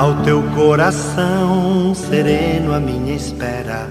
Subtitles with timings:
[0.00, 3.86] Ao teu coração sereno, a minha espera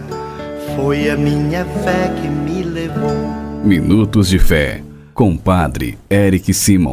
[0.76, 3.14] foi a minha fé que me levou.
[3.64, 4.84] Minutos de Fé,
[5.14, 6.90] com Padre Eric Simon.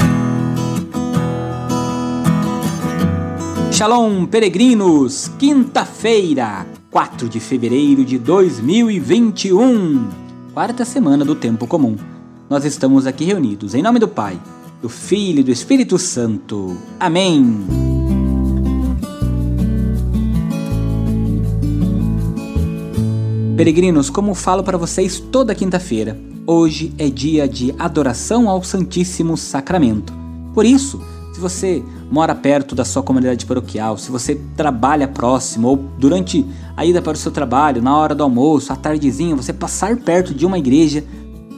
[3.72, 5.32] Shalom, peregrinos!
[5.38, 10.10] Quinta-feira, 4 de fevereiro de 2021,
[10.52, 11.96] quarta semana do Tempo Comum.
[12.50, 14.38] Nós estamos aqui reunidos em nome do Pai,
[14.82, 16.76] do Filho e do Espírito Santo.
[17.00, 17.85] Amém.
[23.56, 30.12] Peregrinos, como falo para vocês toda quinta-feira, hoje é dia de adoração ao Santíssimo Sacramento.
[30.52, 31.00] Por isso,
[31.32, 36.44] se você mora perto da sua comunidade paroquial, se você trabalha próximo ou durante
[36.76, 40.34] a ida para o seu trabalho, na hora do almoço, à tardezinha, você passar perto
[40.34, 41.02] de uma igreja,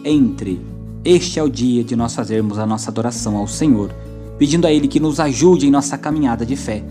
[0.04, 0.60] entre.
[1.04, 3.92] Este é o dia de nós fazermos a nossa adoração ao Senhor,
[4.38, 6.84] pedindo a Ele que nos ajude em nossa caminhada de fé.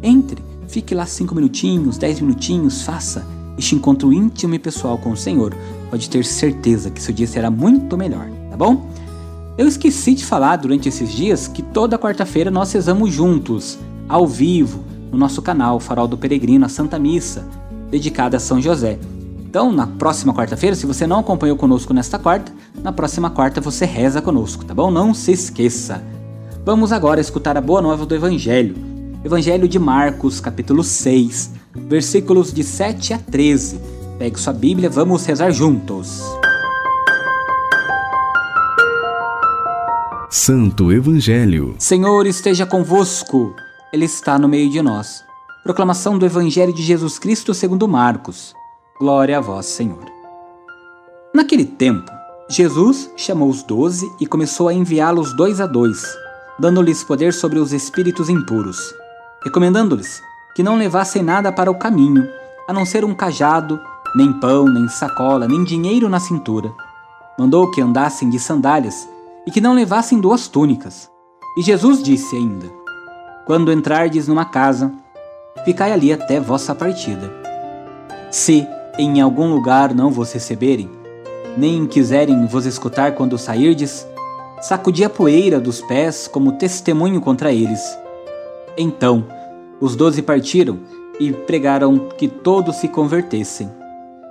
[0.00, 5.16] Entre, fique lá cinco minutinhos, dez minutinhos, faça este encontro íntimo e pessoal com o
[5.16, 5.56] Senhor,
[5.88, 8.90] pode ter certeza que seu dia será muito melhor, tá bom?
[9.56, 13.78] Eu esqueci de falar durante esses dias que toda quarta-feira nós rezamos juntos,
[14.08, 17.46] ao vivo, no nosso canal Farol do Peregrino, a Santa Missa,
[17.88, 18.98] dedicada a São José.
[19.44, 23.84] Então, na próxima quarta-feira, se você não acompanhou conosco nesta quarta, na próxima quarta você
[23.84, 24.90] reza conosco, tá bom?
[24.90, 26.02] Não se esqueça.
[26.64, 28.74] Vamos agora escutar a boa nova do Evangelho.
[29.24, 33.80] Evangelho de Marcos, capítulo 6, versículos de 7 a 13.
[34.18, 36.22] Pegue sua Bíblia, vamos rezar juntos.
[40.30, 41.74] Santo Evangelho.
[41.78, 43.54] Senhor esteja convosco,
[43.92, 45.22] Ele está no meio de nós.
[45.62, 48.54] Proclamação do Evangelho de Jesus Cristo segundo Marcos.
[48.98, 50.04] Glória a vós, Senhor.
[51.34, 52.10] Naquele tempo,
[52.48, 56.02] Jesus chamou os doze e começou a enviá-los dois a dois,
[56.58, 58.94] dando-lhes poder sobre os espíritos impuros,
[59.42, 60.20] recomendando-lhes
[60.54, 62.28] que não levassem nada para o caminho,
[62.68, 63.80] a não ser um cajado,
[64.14, 66.72] nem pão, nem sacola, nem dinheiro na cintura.
[67.38, 69.08] Mandou que andassem de sandálias
[69.46, 71.10] e que não levassem duas túnicas.
[71.56, 72.66] E Jesus disse ainda:
[73.46, 74.92] Quando entrardes numa casa,
[75.64, 77.32] ficai ali até vossa partida.
[78.30, 78.66] Se
[78.98, 80.90] em algum lugar não vos receberem,
[81.56, 84.06] nem quiserem vos escutar quando sairdes,
[84.60, 87.98] sacudi a poeira dos pés como testemunho contra eles.
[88.76, 89.26] Então,
[89.82, 90.78] os doze partiram
[91.18, 93.68] e pregaram que todos se convertessem.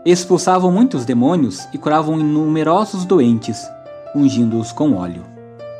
[0.05, 3.59] Expulsavam muitos demônios e curavam numerosos doentes,
[4.15, 5.23] ungindo-os com óleo.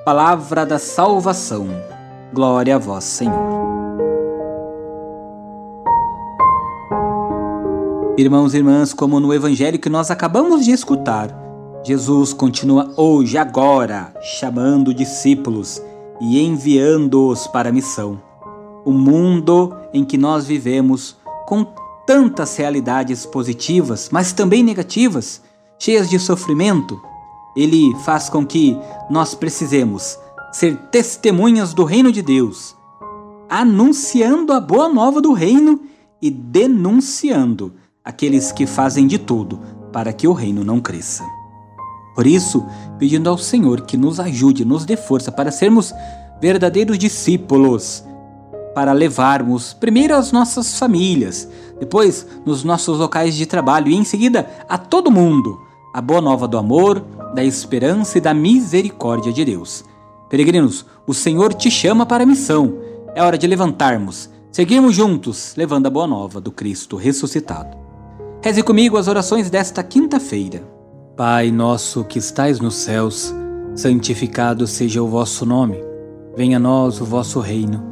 [0.04, 1.70] Palavra da salvação.
[2.34, 3.34] Glória a vós, Senhor.
[8.18, 11.30] Irmãos e irmãs, como no evangelho que nós acabamos de escutar,
[11.82, 15.82] Jesus continua hoje, agora, chamando discípulos
[16.20, 18.31] e enviando-os para a missão
[18.86, 21.66] o mundo em que nós vivemos, com
[22.06, 25.42] tantas realidades positivas, mas também negativas,
[25.78, 27.02] cheias de sofrimento,
[27.56, 28.78] ele faz com que
[29.09, 30.18] nós precisemos
[30.52, 32.75] ser testemunhas do reino de Deus,
[33.50, 35.81] anunciando a boa nova do reino
[36.22, 39.59] e denunciando aqueles que fazem de tudo
[39.91, 41.24] para que o reino não cresça.
[42.16, 42.66] Por isso,
[42.97, 45.94] pedindo ao Senhor que nos ajude, nos dê força para sermos
[46.41, 48.03] verdadeiros discípulos
[48.74, 51.48] para levarmos primeiro às nossas famílias,
[51.80, 55.59] depois nos nossos locais de trabalho e em seguida a todo mundo
[55.94, 59.84] a boa nova do amor, da esperança e da misericórdia de Deus.
[60.30, 62.78] Peregrinos, o Senhor te chama para a missão.
[63.14, 67.76] É hora de levantarmos, seguirmos juntos, levando a boa nova do Cristo ressuscitado.
[68.42, 70.64] Reze comigo as orações desta quinta-feira.
[71.18, 73.34] Pai nosso que estais nos céus,
[73.76, 75.78] santificado seja o vosso nome.
[76.38, 77.92] Venha a nós o vosso reino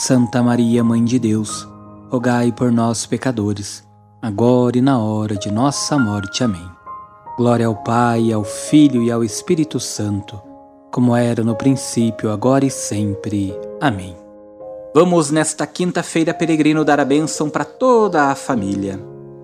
[0.00, 1.68] Santa Maria, Mãe de Deus,
[2.08, 3.82] rogai por nós, pecadores,
[4.22, 6.44] agora e na hora de nossa morte.
[6.44, 6.70] Amém.
[7.36, 10.40] Glória ao Pai, ao Filho e ao Espírito Santo,
[10.92, 13.52] como era no princípio, agora e sempre.
[13.80, 14.16] Amém.
[14.94, 19.00] Vamos nesta quinta-feira, peregrino, dar a bênção para toda a família.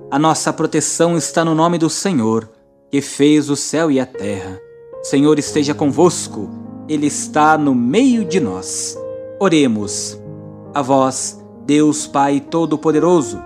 [0.08, 2.48] A nossa proteção está no nome do Senhor,
[2.92, 4.60] que fez o céu e a terra.
[5.02, 6.48] O Senhor esteja convosco,
[6.88, 8.96] Ele está no meio de nós.
[9.40, 10.22] Oremos.
[10.74, 13.40] A vós, Deus Pai Todo-Poderoso,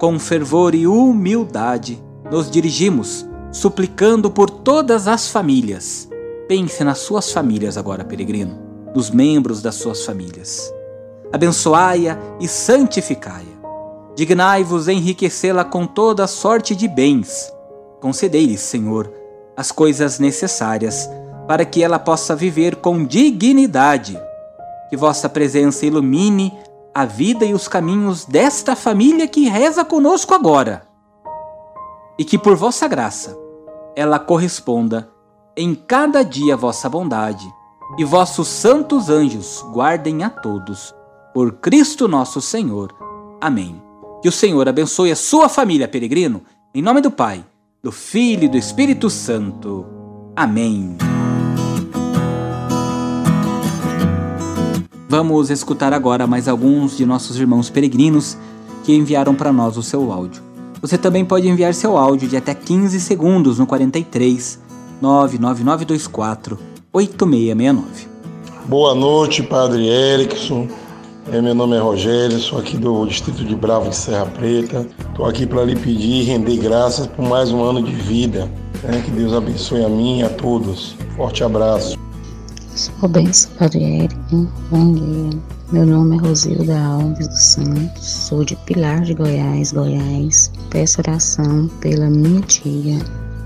[0.00, 6.08] com fervor e humildade, nos dirigimos, suplicando por todas as famílias.
[6.48, 8.58] Pense nas suas famílias agora, peregrino,
[8.92, 10.74] nos membros das suas famílias.
[11.32, 13.62] Abençoai-a e santificai-a.
[14.16, 17.52] Dignai-vos enriquecê-la com toda sorte de bens.
[18.00, 19.08] Concedei-lhe, Senhor,
[19.56, 21.08] as coisas necessárias
[21.46, 24.20] para que ela possa viver com dignidade.
[24.90, 26.52] Que vossa presença ilumine
[26.94, 30.86] a vida e os caminhos desta família que reza conosco agora.
[32.18, 33.38] E que por vossa graça
[33.96, 35.10] ela corresponda
[35.56, 37.46] em cada dia vossa bondade,
[37.98, 40.94] e vossos santos anjos guardem a todos.
[41.34, 42.94] Por Cristo nosso Senhor.
[43.40, 43.82] Amém.
[44.22, 46.42] Que o Senhor abençoe a sua família, peregrino,
[46.74, 47.44] em nome do Pai,
[47.82, 49.84] do Filho e do Espírito Santo.
[50.34, 50.96] Amém.
[55.12, 58.34] Vamos escutar agora mais alguns de nossos irmãos peregrinos
[58.82, 60.42] que enviaram para nós o seu áudio.
[60.80, 64.58] Você também pode enviar seu áudio de até 15 segundos no 43
[65.02, 66.58] 99924
[66.90, 68.08] 8669.
[68.64, 70.66] Boa noite, Padre Erickson.
[71.30, 74.86] É, meu nome é Rogério, sou aqui do distrito de Bravo de Serra Preta.
[75.10, 78.50] Estou aqui para lhe pedir e render graças por mais um ano de vida.
[78.82, 79.02] Né?
[79.04, 80.96] Que Deus abençoe a mim e a todos.
[81.18, 81.98] Forte abraço.
[82.74, 84.08] Sou benção, Padre.
[84.70, 85.38] Bom dia.
[85.70, 88.02] Meu nome é Rosilda Alves dos Santos.
[88.02, 90.50] Sou de Pilar de Goiás, Goiás.
[90.70, 92.98] Peço oração pela minha tia,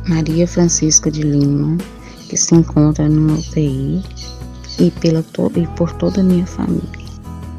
[0.08, 1.76] Maria Francisca de Lima,
[2.28, 4.00] que se encontra no UTI,
[4.78, 5.24] e, pela
[5.56, 6.88] e por toda a minha família.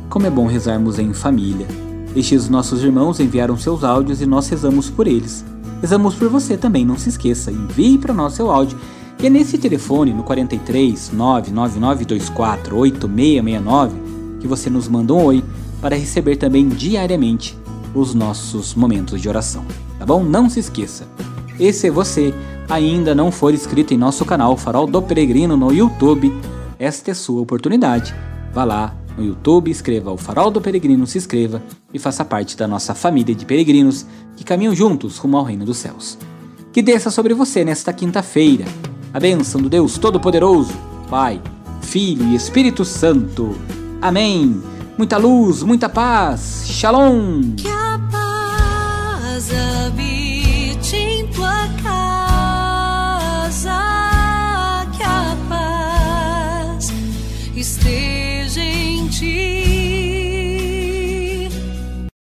[0.09, 1.67] Como é bom rezarmos em família.
[2.15, 5.43] Estes nossos irmãos enviaram seus áudios e nós rezamos por eles.
[5.81, 7.51] Rezamos por você também, não se esqueça.
[7.51, 8.79] Envie para nós seu áudio,
[9.17, 13.95] que é nesse telefone, no 43 99924 8669,
[14.39, 15.43] que você nos manda um oi
[15.81, 17.57] para receber também diariamente
[17.95, 19.65] os nossos momentos de oração.
[19.97, 20.23] Tá bom?
[20.23, 21.07] Não se esqueça.
[21.59, 22.33] E se você
[22.69, 26.31] ainda não for inscrito em nosso canal Farol do Peregrino no YouTube,
[26.77, 28.13] esta é sua oportunidade.
[28.53, 32.67] Vá lá, no YouTube, escreva o Farol do Peregrino, se inscreva e faça parte da
[32.67, 34.05] nossa família de peregrinos
[34.35, 36.19] que caminham juntos rumo ao reino dos céus.
[36.71, 38.65] Que desça sobre você nesta quinta-feira
[39.17, 40.71] a bênção do Deus Todo-Poderoso,
[41.09, 41.41] Pai,
[41.81, 43.55] Filho e Espírito Santo.
[43.99, 44.61] Amém.
[44.95, 46.65] Muita luz, muita paz.
[46.67, 47.41] Shalom.